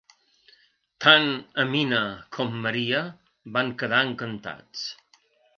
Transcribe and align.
Tant 1.05 1.27
Aminah 1.65 2.09
com 2.37 2.51
Maria 2.65 3.05
van 3.59 3.73
quedar 3.83 4.01
encantats. 4.11 4.89